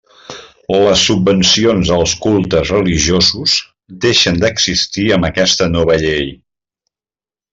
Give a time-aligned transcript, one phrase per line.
[0.75, 3.53] Les subvencions als cultes religiosos
[4.07, 6.35] deixen d'existir amb aquesta nova llei.